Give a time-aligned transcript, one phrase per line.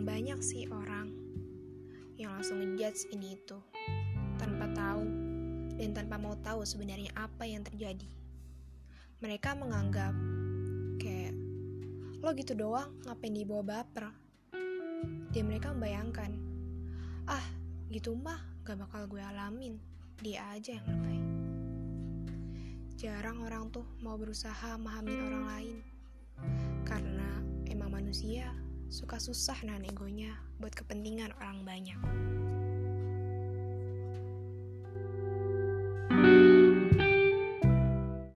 [0.00, 1.12] Banyak sih orang
[2.20, 3.56] yang langsung ngejudge ini itu
[4.36, 5.04] tanpa tahu
[5.80, 8.04] dan tanpa mau tahu sebenarnya apa yang terjadi.
[9.24, 10.12] Mereka menganggap
[11.00, 11.32] kayak
[12.20, 14.12] lo gitu doang ngapain dibawa baper.
[15.32, 16.36] Dan mereka membayangkan,
[17.28, 17.44] ah
[17.88, 19.80] gitu mah gak bakal gue alamin,
[20.20, 21.20] dia aja yang lebay.
[23.00, 25.79] Jarang orang tuh mau berusaha memahami orang lain.
[28.10, 28.50] Manusia
[28.90, 32.29] suka susah nahan egonya buat kepentingan orang banyak.